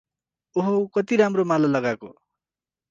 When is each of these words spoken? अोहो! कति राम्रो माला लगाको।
अोहो! 0.55 0.79
कति 0.95 1.15
राम्रो 1.23 1.45
माला 1.53 1.67
लगाको। 1.77 2.07